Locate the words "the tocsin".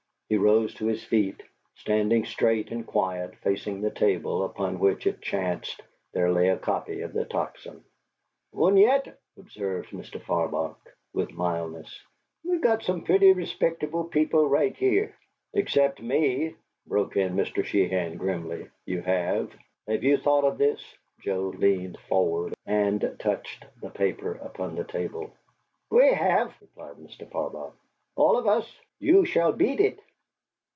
7.11-7.83